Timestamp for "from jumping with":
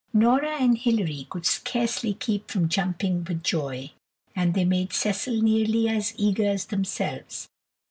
2.49-3.43